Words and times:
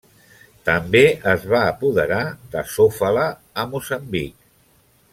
També 0.69 1.01
es 1.33 1.45
va 1.51 1.59
apoderar 1.75 2.23
de 2.57 2.65
Sofala, 2.79 3.29
a 3.65 3.67
Moçambic. 3.75 4.53